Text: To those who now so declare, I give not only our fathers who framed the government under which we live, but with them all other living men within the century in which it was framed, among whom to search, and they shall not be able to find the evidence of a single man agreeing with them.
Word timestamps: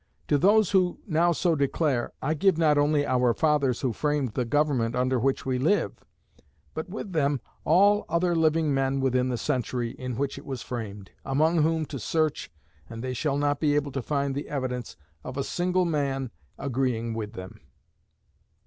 To 0.29 0.39
those 0.39 0.71
who 0.71 0.97
now 1.05 1.31
so 1.31 1.55
declare, 1.55 2.11
I 2.23 2.33
give 2.33 2.57
not 2.57 2.75
only 2.75 3.05
our 3.05 3.35
fathers 3.35 3.81
who 3.81 3.93
framed 3.93 4.33
the 4.33 4.45
government 4.45 4.95
under 4.95 5.19
which 5.19 5.45
we 5.45 5.59
live, 5.59 5.99
but 6.73 6.89
with 6.89 7.11
them 7.11 7.39
all 7.65 8.05
other 8.09 8.35
living 8.35 8.73
men 8.73 8.99
within 8.99 9.29
the 9.29 9.37
century 9.37 9.91
in 9.91 10.17
which 10.17 10.39
it 10.39 10.45
was 10.47 10.63
framed, 10.63 11.11
among 11.23 11.61
whom 11.61 11.85
to 11.85 11.99
search, 11.99 12.49
and 12.89 13.03
they 13.03 13.13
shall 13.13 13.37
not 13.37 13.59
be 13.59 13.75
able 13.75 13.91
to 13.91 14.01
find 14.01 14.33
the 14.33 14.49
evidence 14.49 14.97
of 15.23 15.37
a 15.37 15.43
single 15.43 15.85
man 15.85 16.31
agreeing 16.57 17.13
with 17.13 17.33
them. 17.33 17.59